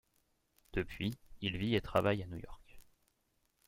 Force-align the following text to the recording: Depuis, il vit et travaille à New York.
Depuis, 0.73 1.13
il 1.41 1.57
vit 1.59 1.75
et 1.75 1.81
travaille 1.81 2.23
à 2.23 2.25
New 2.25 2.37
York. 2.39 2.81